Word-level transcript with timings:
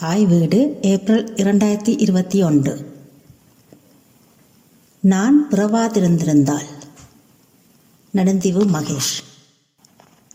தாய் 0.00 0.26
வீடு 0.26 0.78
ஏப்ரல் 0.80 1.24
இரண்டாயிரத்தி 1.34 1.92
இருபத்தி 1.98 2.42
ஒன்று. 2.42 3.02
நான் 5.00 5.46
பிறவாதிருந்திருந்தால் 5.50 6.68
நெடுந்தீவு 8.14 8.62
மகேஷ். 8.66 9.10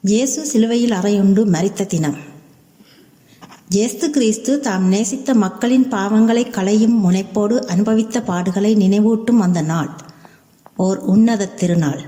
இயேசு 0.01 0.45
சிலுவையில் 0.45 0.91
அறையுண்டு 0.91 1.45
மறித்த 1.45 1.85
தினம். 1.85 2.17
இயேசு 3.69 4.09
கிறிஸ்து 4.09 4.59
தாம் 4.59 4.87
நேசித்த 4.87 5.33
மக்களின் 5.33 5.87
பாவங்களை 5.91 6.49
களையும் 6.49 6.97
முனைப்போடு 7.05 7.57
அனுபவித்த 7.65 8.23
பாடுகளை 8.27 8.73
நினைவூட்டும் 8.83 9.43
அந்த 9.47 9.61
நாள் 9.61 9.89
ஓர் 10.75 10.97
உன்னத 10.97 11.47
திருநாள். 11.47 12.03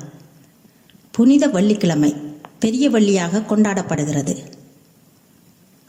புனித 1.11 1.47
வெள்ளிக்கிழமை 1.47 2.13
பெரிய 2.59 2.89
வெள்ளியாக 2.89 3.45
கொண்டாடப்படுகிறது. 3.53 4.56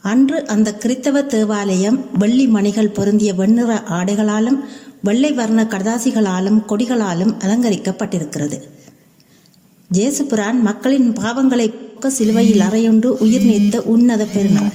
அன்று 0.01 0.45
அந்த 0.45 0.73
கிறித்தவ 0.73 1.21
தேவாலயம் 1.21 2.05
வெள்ளி 2.19 2.47
மணிகள் 2.47 2.89
பொருந்திய 2.89 3.33
வெண்ணிற 3.33 3.83
ஆடைகளாலும் 3.89 4.59
வெள்ளை 5.03 5.31
வர்ண 5.31 5.63
கடதாசிகளாலும் 5.63 6.59
கொடிகளாலும் 6.67 7.33
அலங்கரிக்கப்பட்டிருக்கிறது. 7.39 8.57
ஜேசுபிரான் 9.93 10.59
மக்களின் 10.59 11.13
பாவங்களை 11.13 11.73
சிலுவையில் 12.07 12.59
அறையுண்டு 12.59 13.05
உயிர் 13.05 13.45
நீத்த 13.45 13.81
உன்னத 13.81 14.25
பெருநாள். 14.25 14.73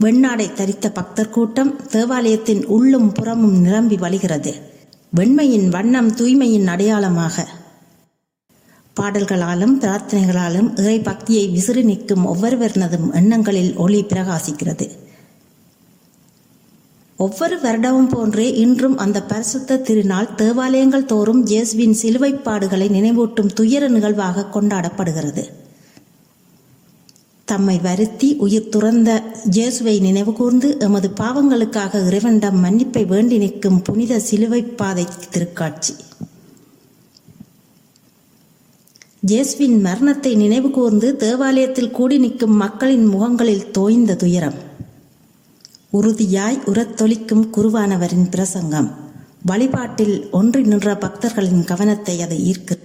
வெண்ணாடை 0.00 0.52
தரித்த 0.52 0.88
பக்தர் 0.88 1.28
கூட்டம் 1.28 1.76
தேவாலயத்தின் 1.86 2.64
உள்ளும் 2.64 3.12
புறமும் 3.12 3.60
நிரம்பி 3.60 3.96
வழிகிறது. 3.96 4.52
வெண்மையின் 5.16 5.68
வண்ணம் 5.68 6.12
தூய்மையின் 6.12 6.66
அடையாளமாக 6.66 7.46
பாடல்களாலும் 9.00 9.76
பிரார்த்தனைகளாலும் 9.82 10.70
இறை 10.80 10.96
பக்தியை 11.10 11.44
விசிறி 11.56 11.82
நிற்கும் 11.82 12.26
ஒவ்வொருவரினதும் 12.32 13.06
எண்ணங்களில் 13.12 13.72
ஒளி 13.76 14.02
பிரகாசிக்கிறது. 14.14 14.88
ஒவ்வொரு 17.18 17.56
வருடமும் 17.62 18.10
போன்றே 18.10 18.46
இன்றும் 18.64 18.98
அந்த 19.04 19.18
பரிசுத்த 19.22 19.78
திருநாள் 19.86 20.28
தேவாலயங்கள் 20.34 21.08
தோறும் 21.12 21.42
இயேசுவின் 21.46 21.96
சிலுவைப்பாடுகளை 22.02 22.86
நினைவூட்டும் 22.96 23.50
துயர 23.58 23.88
நிகழ்வாக 23.88 24.46
கொண்டாடப்படுகிறது. 24.54 25.44
தம்மை 27.44 27.76
வருத்தி 27.82 28.28
உயிர் 28.44 28.68
துறந்த 28.68 29.10
இயேசுவை 29.56 29.94
நினைவு 30.00 30.32
கூர்ந்து 30.32 30.68
எமது 30.86 31.10
பாவங்களுக்காக 31.20 32.02
இறைவனிடம் 32.08 32.58
மன்னிப்பை 32.64 33.04
வேண்டி 33.06 33.38
நிற்கும் 33.38 33.82
புனித 33.82 34.22
சிலுவைப்பாதை 34.30 35.06
திருக்காட்சி. 35.30 35.94
ஜேஸ்வின் 39.26 39.80
மரணத்தை 39.80 40.34
நினைவு 40.34 40.70
கூர்ந்து 40.70 41.16
தேவாலயத்தில் 41.16 41.90
கூடி 41.90 42.18
நிற்கும் 42.18 42.56
மக்களின் 42.56 43.04
முகங்களில் 43.04 43.70
தோய்ந்த 43.70 44.16
துயரம். 44.16 44.54
உறுதியாய் 45.90 46.62
உரத்தொலிக்கும் 46.66 47.50
குருவானவரின் 47.56 48.30
பிரசங்கம். 48.30 48.94
வழிபாட்டில் 49.46 50.30
ஒன்றி 50.30 50.62
நின்ற 50.62 50.94
பக்தர்களின் 50.94 51.64
கவனத்தை 51.64 52.22
அது 52.22 52.36
ஈர்க்கு. 52.36 52.76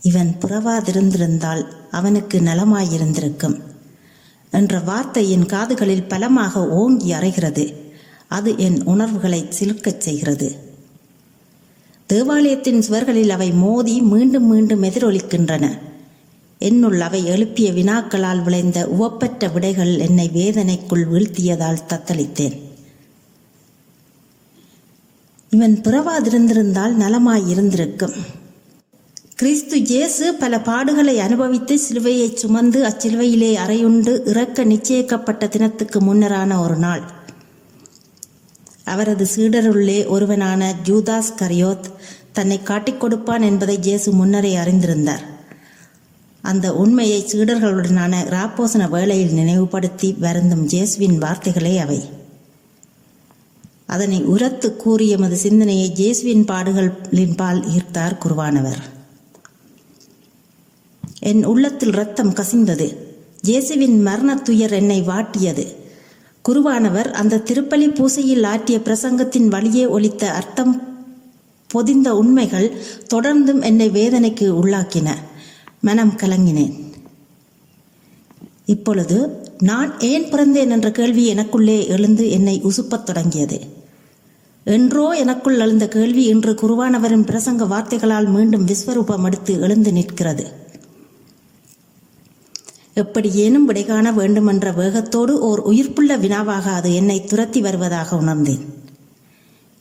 இவன் 0.00 0.34
புறவாதிருந்திருந்தால் 0.40 1.64
அவனுக்கு 1.90 2.40
நலமாயிருந்திருக்கும் 2.40 3.60
என்ற 4.50 4.78
வார்த்தை 4.78 5.30
என் 5.30 5.46
காதுகளில் 5.46 6.08
பலமாக 6.08 6.68
ஓங்கி 6.68 7.12
அறைகிறது. 7.12 7.74
அது 8.28 8.58
என் 8.58 8.82
உணர்வுகளை 8.84 9.48
சிலுக்கச் 9.60 10.00
செய்கிறது. 10.00 10.72
தேவாலயத்தின் 12.06 12.80
சுவர்களில் 12.80 13.28
அவை 13.28 13.50
மோதி 13.50 14.00
மீண்டும் 14.00 14.46
மீண்டும் 14.46 14.82
எதிரொலிக்கின்றன. 14.82 15.78
என்னுள் 16.58 17.00
அவை 17.00 17.24
எழுப்பிய 17.24 17.72
வினாக்களால் 17.72 18.42
விளைந்த 18.42 18.88
உவப்பற்ற 19.00 19.52
விடைகள் 19.52 19.98
என்னை 19.98 20.30
வேதனைக்குள் 20.34 21.04
வீழ்த்தியதால் 21.12 21.84
தத்தளித்தேன். 21.88 22.56
இவன் 25.50 25.80
பிறவாதிருந்திருந்தால் 25.84 26.94
நலமாயிருந்திருக்கும் 27.02 28.16
கிறிஸ்து 29.36 29.82
இயேசு 29.82 30.34
பல 30.34 30.56
பாடுகளை 30.56 31.16
அனுபவித்து 31.16 31.78
சிலுவையை 31.78 32.34
சுமந்து 32.34 32.84
அச்சிலுவையிலே 32.84 33.52
அறையுண்டு 33.66 34.28
இறக்க 34.28 34.64
நிச்சயிக்கப்பட்ட 34.64 35.48
தினத்துக்கு 35.48 36.00
முன்னரான 36.00 36.60
ஒரு 36.60 36.76
நாள். 36.76 37.13
அவரது 38.84 39.26
சீடருள்ளே 39.36 40.06
ஒருவனான 40.06 40.74
ஜூதாஸ் 40.84 41.34
கரியோத் 41.38 41.84
தன்னை 42.32 42.62
காட்டிக் 42.62 43.00
கொடுப்பான் 43.00 43.42
என்பதை 43.42 43.78
ஜேசு 43.78 44.10
முன்னரே 44.10 44.56
அறிந்திருந்தார். 44.56 45.32
அந்த 46.42 46.74
உண்மையை 46.74 47.22
சீடர்களுடனான 47.22 48.16
ராப்போசன 48.24 48.88
வேளையில் 48.88 49.32
நினைவுபடுத்தி 49.32 50.16
வருந்தும் 50.18 50.68
ஜேசுவின் 50.68 51.18
வார்த்தைகளே 51.18 51.78
அவை. 51.78 52.22
அதனை 53.86 54.22
உரத்து 54.22 54.76
கூறிய 54.76 55.16
எமது 55.16 55.36
சிந்தனையை 55.36 55.92
ஜேசுவின் 55.94 56.46
பாடுகளின் 56.46 57.36
பால் 57.36 57.64
ஈர்த்தார் 57.64 58.18
குருவானவர். 58.18 58.82
என் 61.18 61.44
உள்ளத்தில் 61.44 61.90
ரத்தம் 61.90 62.34
கசிந்தது. 62.34 62.96
ஜேசுவின் 63.44 64.02
மரண 64.02 64.34
துயர் 64.34 64.72
என்னை 64.72 65.02
வாட்டியது. 65.02 65.83
குருவானவர் 66.48 67.10
அந்த 67.10 67.36
திருப்பலி 67.36 67.94
பூசையில் 67.94 68.46
ஆற்றிய 68.46 68.78
பிரசங்கத்தின் 68.78 69.48
வழியே 69.48 69.86
ஒலித்த 69.86 70.24
அர்த்தம் 70.24 70.82
பொதிந்த 71.66 72.16
உண்மைகள் 72.16 72.76
தொடர்ந்தும் 73.14 73.62
என்னை 73.62 73.90
வேதனைக்கு 73.90 74.52
உள்ளாக்கின. 74.62 75.10
மனம் 75.80 76.12
கலங்கினேன். 76.16 76.72
இப்பொழுது 78.64 79.46
நான் 79.58 80.00
ஏன் 80.00 80.24
பிறந்தேன் 80.24 80.70
என்ற 80.70 80.90
கேள்வி 80.90 81.34
எனக்குள்ளே 81.34 81.88
எழுந்து 81.88 82.30
என்னை 82.30 82.62
உசுப்பத் 82.62 83.02
தொடங்கியது. 83.02 83.60
என்றோ 84.64 85.08
எனக்குள் 85.08 85.60
எழுந்த 85.60 85.88
கேள்வி 85.88 86.24
இன்று 86.24 86.52
குருவானவரின் 86.52 87.26
பிரசங்க 87.26 87.66
வார்த்தைகளால் 87.66 88.26
மீண்டும் 88.26 88.66
விஸ்வரூபம் 88.66 89.24
எடுத்து 89.24 89.60
எழுந்து 89.60 89.92
நிற்கிறது. 89.92 90.52
எப்படியேனும் 92.94 93.64
விடை 93.64 93.84
காண 93.84 94.12
வேண்டுமென்ற 94.12 94.70
வேகத்தோடு 94.70 95.38
ஓர் 95.40 95.60
உயிர்ப்புள்ள 95.60 96.16
வினாவாக 96.16 96.72
அது 96.72 96.94
என்னை 96.94 97.24
துரத்தி 97.24 97.60
வருவதாக 97.60 98.16
உணர்ந்தேன். 98.16 98.64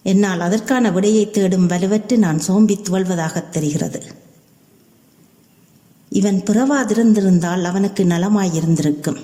என்னால் 0.04 0.40
அதற்கான 0.40 0.92
விடையை 0.92 1.30
தேடும் 1.30 1.70
வலுவற்று 1.70 2.18
நான் 2.18 2.40
சோம்பி 2.40 2.80
துவள்வதாக 2.90 3.50
தெரிகிறது. 3.50 4.04
இவன் 6.10 6.44
பிறவாதிருந்திருந்தால் 6.46 7.64
அவனுக்கு 7.64 8.04
நலமாயிருந்திருக்கும். 8.04 9.22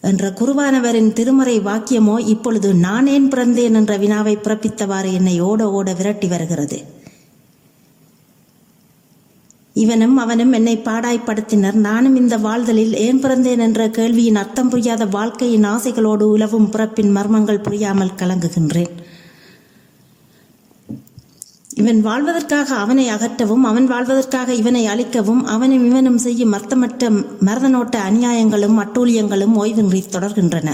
என்ற 0.00 0.28
குருவானவரின் 0.30 1.12
திருமறை 1.12 1.60
வாக்கியமோ 1.60 2.18
இப்பொழுது 2.18 2.74
நான் 2.74 3.06
ஏன் 3.06 3.28
பிறந்தேன் 3.28 3.74
என்ற 3.74 3.96
வினாவை 3.96 4.36
பிறப்பித்தவாறு 4.36 5.12
என்னை 5.12 5.40
ஓட 5.40 5.70
ஓட 5.70 5.92
விரட்டி 5.92 6.26
வருகிறது. 6.26 6.95
இவனும் 9.82 10.16
அவனும் 10.16 10.52
என்னை 10.52 10.76
பாடாய்ப்படுத்தினர். 10.78 11.76
நானும் 11.86 12.16
இந்த 12.16 12.36
வாழ்தலில் 12.36 12.94
ஏன் 12.96 13.22
பிறந்தேன் 13.22 13.58
என்ற 13.58 13.88
கேள்வியின் 13.88 14.34
அர்த்தம் 14.34 14.68
புரியாத 14.68 15.04
வாழ்க்கையின் 15.04 15.64
ஆசைகளோடு 15.64 16.24
உலவும் 16.34 16.70
பிறப்பின் 16.70 17.10
மர்மங்கள் 17.16 17.62
புரியாமல் 17.62 18.16
கலங்குகின்றேன். 18.16 18.94
இவன் 21.74 22.00
வாழ்வதற்காக 22.00 22.74
அவனை 22.74 23.10
அகற்றவும் 23.10 23.64
அவன் 23.70 23.86
வாழ்வதற்காக 23.86 24.54
இவனை 24.54 24.86
அழிக்கவும் 24.86 25.42
அவனும் 25.44 25.84
இவனும் 25.86 26.18
செய்யும் 26.18 26.52
அர்த்தமற்ற 26.52 27.10
மரதனோட்ட 27.46 27.96
அநியாயங்களும் 28.10 28.78
அட்டூழியங்களும் 28.82 29.54
ஓய்வின்றி 29.54 30.00
தொடர்கின்றன. 30.12 30.70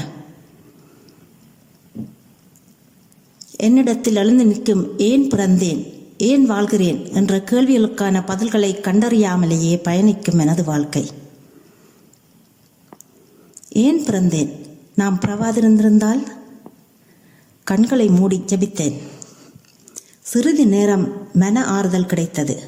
என்னிடத்தில் 3.56 4.16
எழுந்து 4.16 4.44
நிற்கும் 4.44 4.84
ஏன் 4.98 5.26
பிறந்தேன்? 5.28 5.82
ஏன் 6.22 6.46
வாழ்கிறேன் 6.46 7.12
என்ற 7.12 7.42
கேள்விகளுக்கான 7.50 8.20
பதில்களை 8.20 8.80
கண்டறியாமலேயே 8.80 9.82
பயணிக்கும் 9.82 10.38
எனது 10.38 10.64
வாழ்க்கை. 10.64 11.10
ஏன் 13.68 14.04
பிறந்தேன்? 14.04 14.52
நாம் 14.94 15.18
பிறவாதிருந்திருந்தால் 15.26 16.22
கண்களை 17.64 18.08
மூடி 18.08 18.42
ஜபித்தேன். 18.46 18.98
சிறிது 20.20 20.66
நேரம் 20.66 21.28
மன 21.32 21.64
ஆறுதல் 21.64 22.06
கிடைத்தது. 22.06 22.62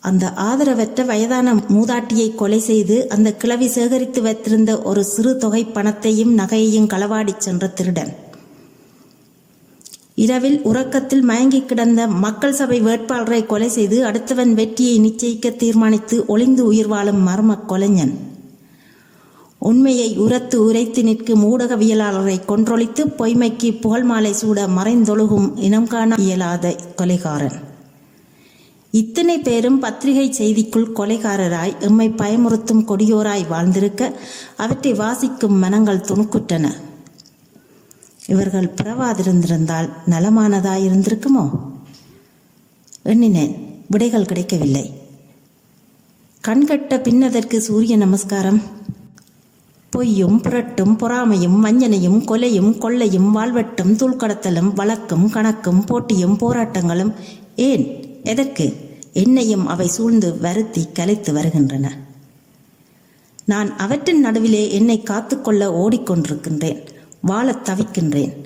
அந்த 0.00 0.32
ஆதரவற்ற 0.36 1.04
வயதான 1.04 1.54
மூதாட்டியை 1.54 2.34
கொலை 2.34 2.58
செய்து 2.58 3.08
அந்த 3.08 3.34
கிளவி 3.34 3.68
சேகரித்து 3.68 4.22
வைத்திருந்த 4.22 4.82
ஒரு 4.82 5.04
சிறு 5.04 5.36
தொகை 5.36 5.64
பணத்தையும் 5.64 6.38
நகையையும் 6.38 6.86
களவாடிச் 6.86 7.38
சென்ற 7.38 7.66
திருடன். 7.66 8.26
இரவில் 10.24 10.56
உறக்கத்தில் 10.62 11.22
மயங்கி 11.22 11.60
கிடந்த 11.62 12.06
மக்கள் 12.06 12.52
சபை 12.52 12.80
வேட்பாளரை 12.80 13.46
கொலை 13.46 13.68
செய்து 13.68 13.98
அடுத்தவன் 14.06 14.52
வெற்றியை 14.52 14.94
நிச்சயிக்க 15.00 15.56
தீர்மானித்து 15.56 16.16
ஒளிந்து 16.26 16.62
உயிர் 16.64 16.86
வாழும் 16.86 17.20
மர்ம 17.26 17.56
கொலைஞன். 17.68 18.14
உண்மையை 19.58 20.08
உரத்து 20.16 20.56
உரைத்து 20.64 21.02
நிற்கும் 21.04 21.44
ஊடகவியலாளரை 21.50 22.36
கொன்றொழித்து 22.48 23.04
பொய்மைக்கு 23.18 23.70
புகழ் 23.80 24.02
மாலை 24.02 24.32
சூட 24.32 24.66
மறைந்தொழுகும் 24.66 25.48
இனம் 25.58 25.86
காண 25.86 26.14
இயலாத 26.18 26.74
கொலைகாரன். 26.96 27.56
இத்தனை 28.90 29.38
பேரும் 29.38 29.78
பத்திரிகை 29.78 30.26
செய்திக்குள் 30.38 30.92
கொலைகாரராய் 30.94 31.78
எம்மை 31.80 32.10
பயமுறுத்தும் 32.10 32.84
கொடியோராய் 32.90 33.48
வாழ்ந்திருக்க 33.48 34.12
அவற்றை 34.56 34.94
வாசிக்கும் 34.94 35.58
மனங்கள் 35.58 36.06
துணுக்குற்றன. 36.10 36.66
இவர்கள் 38.28 38.74
பிறவாதிருந்திருந்தால் 38.82 39.88
நலமானதாயிருந்திருக்குமோ 40.06 41.48
எண்ணினேன். 43.02 43.82
விடைகள் 43.88 44.24
கிடைக்கவில்லை. 44.24 44.92
கண்கட்ட 46.48 47.00
பின்னதற்கு 47.00 47.56
சூரிய 47.56 47.96
நமஸ்காரம். 47.96 48.62
பொய்யும் 49.90 50.40
புரட்டும் 50.40 50.98
பொறாமையும் 50.98 51.64
வஞ்சனையும் 51.64 52.24
கொலையும் 52.24 52.78
கொள்ளையும் 52.78 53.36
வாழ்வட்டும் 53.36 53.96
தூள்கடத்தலும் 53.96 54.72
வழக்கும் 54.72 55.26
கணக்கும் 55.26 55.86
போட்டியும் 55.86 56.38
போராட்டங்களும் 56.38 57.14
ஏன்? 57.56 57.84
எதற்கு? 58.24 58.96
என்னையும் 59.12 59.66
அவை 59.66 59.88
சூழ்ந்து 59.88 60.38
வருத்தி 60.38 60.86
கலைத்து 60.92 61.32
வருகின்றன. 61.32 61.98
நான் 63.44 63.76
அவற்றின் 63.76 64.20
நடுவிலே 64.20 64.72
என்னை 64.72 65.02
காத்துக்கொள்ள 65.02 65.88
ஓடிக்கொண்டிருக்கின்றேன். 65.88 66.96
வாழத் 67.20 67.68
தவிக்கின்றேன். 67.68 68.44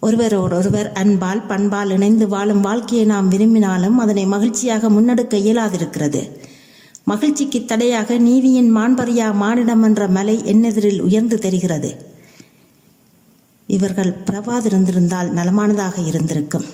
ஒருவரோடொருவர் 0.00 0.92
அன்பால் 0.92 1.46
பண்பால் 1.46 1.90
இணைந்து 1.90 2.28
வாழும் 2.28 2.60
வாழ்க்கையை 2.60 3.06
நாம் 3.06 3.28
விரும்பினாலும் 3.28 3.98
அதனை 3.98 4.26
மகிழ்ச்சியாக 4.26 4.88
முன்னெடுக்க 4.88 5.36
இயலாதிருக்கிறது. 5.36 6.30
மகிழ்ச்சிக்கு 7.04 7.64
தடையாக 7.64 8.18
நீதியின் 8.18 8.76
மாண்பறியா 8.76 9.34
மானிடம் 9.34 9.82
என்ற 9.82 10.06
மலை 10.06 10.38
என்னெதிரில் 10.38 11.00
உயர்ந்து 11.00 11.38
தெரிகிறது. 11.38 12.06
இவர்கள் 13.66 14.16
பிரபாதிருந்திருந்தால் 14.30 15.30
நலமானதாக 15.30 16.06
இருந்திருக்கும். 16.06 16.64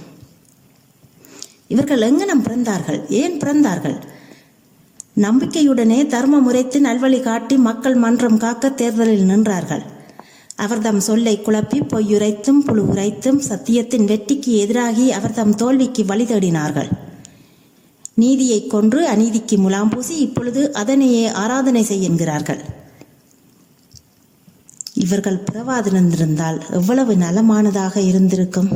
இவர்கள் 1.66 2.00
எங்கனம் 2.00 2.44
பிறந்தார்கள்? 2.44 3.08
ஏன் 3.08 3.38
பிறந்தார்கள்? 3.38 3.96
நம்பிக்கையுடனே 5.16 6.06
தர்ம 6.06 6.40
முறைத்து 6.40 6.80
நல்வழி 6.80 7.20
காட்டி 7.20 7.56
மக்கள் 7.56 7.94
மன்றம் 7.94 8.38
காக்க 8.38 8.70
தேர்தலில் 8.70 9.28
நின்றார்கள். 9.28 9.82
அவர்தம் 10.56 11.00
சொல்லை 11.00 11.38
குழப்பி 11.38 11.78
பொய்யுரைத்தும் 11.82 12.60
புழு 12.66 12.82
உரைத்தும் 12.84 13.40
சத்தியத்தின் 13.48 14.04
வெற்றிக்கு 14.04 14.66
எதிராகி 14.66 15.08
அவர்தம் 15.08 15.54
தோல்விக்கு 15.54 16.04
வழி 16.04 16.24
தேடினார்கள். 16.24 16.90
நீதியை 18.14 18.66
கொன்று 18.66 19.08
அநீதிக்கு 19.10 19.56
முலாம் 19.56 19.88
பூசி 19.88 20.18
இப்பொழுது 20.18 20.72
அதனையே 20.72 21.26
ஆராதனை 21.26 21.82
செய்கின்றார்கள் 21.88 22.60
இவர்கள் 24.94 25.44
பிறவாதிருந்திருந்தால் 25.52 26.72
எவ்வளவு 26.72 27.14
நலமானதாக 27.14 27.96
இருந்திருக்கும்? 27.96 28.70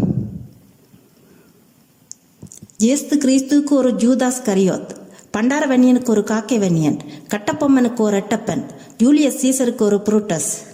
ஜேஸ்து 2.79 3.15
கிறிஸ்துக்கு 3.25 3.71
ஒரு 3.71 3.93
ஜூதாஸ் 3.93 4.45
கரியோத் 4.45 4.91
பண்டாரவன்யனுக்கு 5.37 6.09
ஒரு 6.09 6.21
காக்கைவன்யன் 6.21 6.99
கட்டப்பொம்மனுக்கு 7.29 8.01
ஒரு 8.01 8.19
எட்டப்பன் 8.19 8.65
ஜூலியஸ் 8.99 9.41
சீசருக்கு 9.43 9.81
ஒரு 9.81 10.01
புரூட்டஸ். 10.05 10.68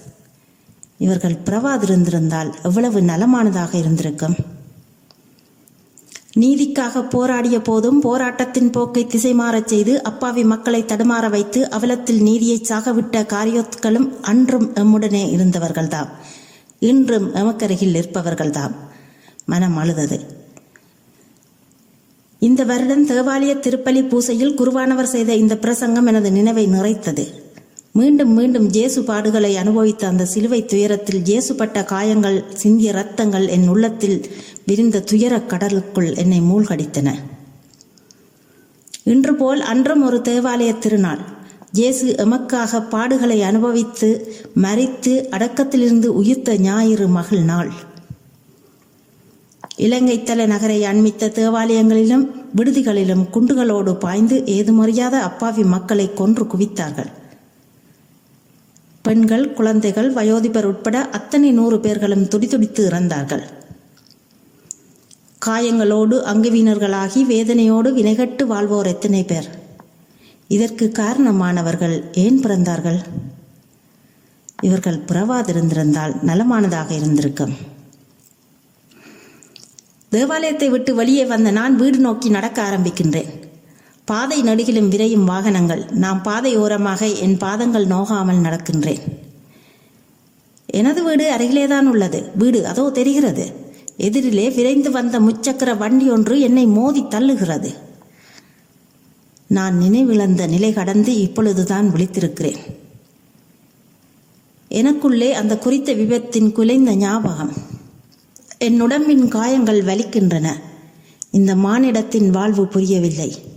இவர்கள் 1.04 1.42
பிறவாதிருந்திருந்தால் 1.44 2.50
எவ்வளவு 2.62 3.00
நலமானதாக 3.00 3.72
இருந்திருக்கும்? 3.74 4.36
நீதிக்காக 6.42 7.02
போராடிய 7.10 7.56
போதும் 7.60 7.98
போராட்டத்தின் 8.00 8.70
போக்கை 8.70 9.02
திசை 9.06 9.32
மாறச் 9.34 9.70
செய்து 9.72 9.92
அப்பாவி 10.02 10.44
மக்களை 10.44 10.80
தடுமாற 10.82 11.30
வைத்து 11.30 11.60
அவலத்தில் 11.70 12.22
நீதியை 12.22 12.56
சாகவிட்ட 12.68 13.22
காரியோத்களும் 13.34 14.08
அன்றும் 14.22 14.66
எம்முடனே 14.74 15.22
இருந்தவர்கள்தாம். 15.36 16.10
இன்றும் 16.90 17.28
எமக்கருகில் 17.34 17.98
இருப்பவர்கள்தாம் 18.00 18.74
மனம் 19.46 19.76
அழுதது. 19.76 20.18
இந்த 22.42 22.64
வருடம் 22.64 23.06
தேவாலய 23.08 23.52
திருப்பலி 23.66 24.02
பூசையில் 24.08 24.56
குருவானவர் 24.58 25.12
செய்த 25.14 25.34
இந்த 25.34 25.54
பிரசங்கம் 25.56 26.06
எனது 26.06 26.30
நினைவை 26.32 26.64
நிறைத்தது. 26.66 27.24
மீண்டும் 27.96 28.32
மீண்டும் 28.32 28.70
ஜேசு 28.70 29.02
பாடுகளை 29.02 29.54
அனுபவித்த 29.54 30.06
அந்த 30.06 30.24
சிலுவை 30.24 30.64
துயரத்தில் 30.64 31.22
ஜேசுப்பட்ட 31.22 31.84
காயங்கள் 31.84 32.44
சிந்திய 32.54 32.92
ரத்தங்கள் 32.92 33.48
என் 33.48 33.68
உள்ளத்தில் 33.68 34.26
விரிந்த 34.66 35.00
துயரக் 35.00 35.48
கடலுக்குள் 35.48 36.16
என்னை 36.16 36.40
மூழ்கடித்தன. 36.40 37.14
இன்று 39.04 39.34
போல் 39.34 39.60
அன்றும் 39.60 40.02
ஒரு 40.02 40.18
தேவாலய 40.18 40.78
திருநாள். 40.78 41.18
ஜேசு 41.70 42.14
எமக்காக 42.18 42.82
பாடுகளை 42.90 43.40
அனுபவித்து 43.42 44.34
மறித்து 44.62 45.26
அடக்கத்திலிருந்து 45.30 46.06
உயிர்த்த 46.06 46.58
ஞாயிறு 46.58 47.08
மகள் 47.08 47.42
நாள். 47.42 47.72
இலங்கை 49.76 50.18
தலைநகரை 50.18 50.80
அண்மித்த 50.82 51.28
தேவாலயங்களிலும் 51.28 52.30
விடுதிகளிலும் 52.56 53.26
குண்டுகளோடு 53.32 53.94
பாய்ந்து 53.94 54.42
ஏதுமறியாத 54.46 55.20
அப்பாவி 55.20 55.62
மக்களை 55.62 56.14
கொன்று 56.14 56.44
குவித்தார்கள். 56.44 57.22
பெண்கள் 59.06 59.52
குழந்தைகள் 59.52 60.12
வயோதிபர் 60.12 60.64
உட்பட 60.64 61.08
அத்தனை 61.08 61.52
நூறு 61.52 61.80
பேர்களும் 61.80 62.28
துடிதுடித்து 62.28 62.88
இறந்தார்கள். 62.88 63.42
காயங்களோடு 65.46 66.16
அங்குவீனர்களாகி 66.32 67.22
வேதனையோடு 67.32 67.90
வினைகட்டு 67.94 68.44
வாழ்வோர் 68.46 68.86
எத்தனை 68.86 69.24
பேர்? 69.24 69.48
இதற்கு 70.48 70.92
காரணமானவர்கள் 70.98 72.14
ஏன் 72.14 72.40
பிறந்தார்கள்? 72.40 72.98
இவர்கள் 74.60 75.04
பிறவாதிருந்திருந்தால் 75.08 76.14
நலமானதாக 76.26 76.90
இருந்திருக்கும். 76.90 77.54
தேவாலயத்தை 80.08 80.68
விட்டு 80.68 80.94
வெளியே 80.94 81.24
வந்த 81.24 81.50
நான் 81.50 81.76
வீடு 81.76 81.98
நோக்கி 81.98 82.28
நடக்க 82.28 82.62
ஆரம்பிக்கின்றேன். 82.62 83.43
பாதை 84.04 84.42
நடுகிலும் 84.42 84.88
விரையும் 84.88 85.24
வாகனங்கள். 85.24 85.84
நாம் 85.90 86.22
பாதை 86.22 86.56
ஓரமாக 86.56 87.08
என் 87.08 87.36
பாதங்கள் 87.36 87.86
நோகாமல் 87.86 88.42
நடக்கின்றேன். 88.42 89.00
எனது 90.66 91.04
வீடு 91.04 91.36
அருகிலேதான் 91.36 91.86
உள்ளது. 91.86 92.30
வீடு 92.38 92.66
அதோ 92.66 92.90
தெரிகிறது. 92.90 93.72
எதிரிலே 93.98 94.54
விரைந்து 94.54 94.90
வந்த 94.90 95.20
முச்சக்கர 95.20 95.76
வண்டி 95.76 96.10
ஒன்று 96.10 96.40
என்னை 96.40 96.66
மோதி 96.66 97.02
தள்ளுகிறது. 97.02 97.74
நான் 99.46 99.80
நினைவிழந்த 99.80 100.48
நிலை 100.48 100.72
கடந்து 100.72 101.20
இப்பொழுதுதான் 101.20 101.90
விழித்திருக்கிறேன். 101.90 102.58
எனக்குள்ளே 104.70 105.30
அந்த 105.30 105.58
குறித்த 105.58 105.94
விபத்தின் 105.94 106.52
குலைந்த 106.52 106.94
ஞாபகம். 106.94 107.52
என் 108.58 108.80
உடம்பின் 108.80 109.28
காயங்கள் 109.28 109.84
வலிக்கின்றன. 109.84 110.48
இந்த 111.30 111.54
மானிடத்தின் 111.54 112.30
வாழ்வு 112.30 112.66
புரியவில்லை. 112.66 113.52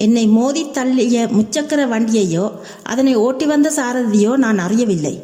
என்னை 0.00 0.26
மோதி 0.26 0.64
தள்ளிய 0.64 1.26
முச்சக்கர 1.28 1.88
வண்டியையோ 1.88 2.52
அதனை 2.82 3.14
ஓட்டி 3.14 3.46
வந்த 3.46 3.72
சாரதியோ 3.76 4.36
நான் 4.36 4.58
அறியவில்லை. 4.58 5.22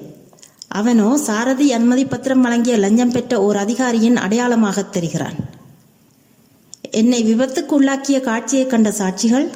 அவனோ 0.69 1.17
சாரதி 1.17 1.73
அனுமதி 1.73 2.04
பத்திரம் 2.04 2.40
வழங்கிய 2.40 2.76
லஞ்சம் 2.76 3.11
பெற்ற 3.11 3.42
ஓர் 3.42 3.56
அதிகாரியின் 3.56 4.16
அடையாளமாகத் 4.16 4.97
தெரிகிறான். 4.97 5.35
என்னை 6.90 7.35
விபத்துக்கு 7.35 7.66
உள்ளாக்கிய 7.66 8.21
காட்சியை 8.21 8.66
கண்ட 8.66 8.90
சாட்சிகள் 8.90 9.49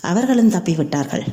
அவர்களும் 0.00 0.50
தப்பிவிட்டார்கள். 0.50 1.26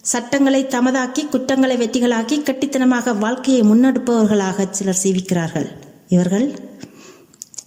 சட்டங்களை 0.00 0.64
தமதாக்கி 0.64 1.28
குற்றங்களை 1.28 1.76
வெற்றிகளாக்கி 1.76 2.42
கட்டித்தனமாக 2.42 3.18
வாழ்க்கையை 3.18 3.62
முன்னெடுப்பவர்களாக 3.62 4.70
சிலர் 4.70 4.98
சீவிக்கிறார்கள். 5.02 5.70
இவர்கள் 6.08 6.60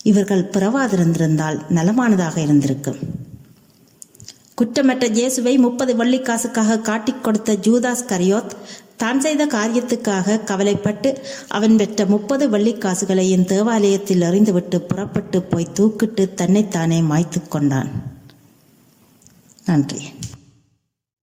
இவர்கள் 0.03 0.49
பிறவாதிருந்திருந்தால் 0.49 1.59
நலமானதாக 1.69 2.37
இருந்திருக்கும். 2.37 3.24
குற்றமற்ற 4.57 5.05
ஜேசுவை 5.09 5.57
முப்பது 5.57 5.93
வள்ளிக்காசுக்காக 5.95 6.81
காட்டிக் 6.81 7.23
கொடுத்த 7.23 7.53
ஜூதாஸ் 7.53 8.05
கரியோத் 8.07 8.53
தான் 8.97 9.19
செய்த 9.21 9.45
காரியத்துக்காக 9.45 10.43
கவலைப்பட்டு 10.43 11.09
அவன் 11.47 11.75
பெற்ற 11.77 12.05
முப்பது 12.05 12.49
வள்ளிக்காசுகளையும் 12.49 13.45
தேவாலயத்தில் 13.45 14.21
எறிந்துவிட்டு 14.21 14.79
புறப்பட்டு 14.81 15.41
போய் 15.41 15.73
தூக்கிட்டு 15.79 16.33
தன்னைத்தானே 16.33 17.01
மாய்த்து 17.01 17.41
கொண்டான். 17.49 17.91
நன்றி. 19.65 20.01